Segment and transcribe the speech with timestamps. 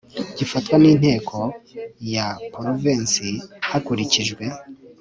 [0.37, 1.37] gifatwa n Inteko
[2.13, 3.27] ya Porovensi
[3.67, 4.43] hakurikijwe